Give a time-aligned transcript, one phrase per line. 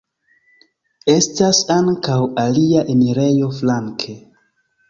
[1.15, 2.17] Estas ankaŭ
[2.47, 4.21] alia enirejo flanke.